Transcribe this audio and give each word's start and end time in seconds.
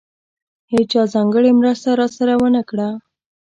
هېچا 0.73 1.01
ځانګړې 1.13 1.51
مرسته 1.59 1.89
راسره 1.99 2.33
ونه 2.41 2.61
کړه. 2.69 2.89